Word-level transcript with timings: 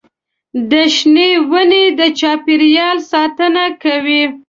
د 0.69 0.71
شنې 0.95 1.29
ونې 1.49 1.83
د 1.99 2.01
چاپېریال 2.19 2.97
ساتنه 3.11 3.63
کوي. 3.83 4.23